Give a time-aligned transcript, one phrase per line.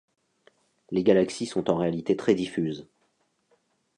[0.89, 2.87] Les galaxies sont en réalité très diffuses.